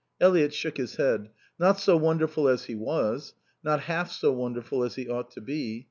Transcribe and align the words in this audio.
Eliot 0.19 0.51
shook 0.51 0.77
his 0.77 0.95
head. 0.95 1.29
"Not 1.59 1.79
so 1.79 1.95
wonderful 1.95 2.49
as 2.49 2.63
he 2.63 2.73
was. 2.73 3.35
Not 3.63 3.81
half 3.81 4.11
so 4.11 4.31
wonderful 4.31 4.83
as 4.83 4.95
he 4.95 5.07
ought 5.07 5.29
to 5.33 5.41
be. 5.41 5.79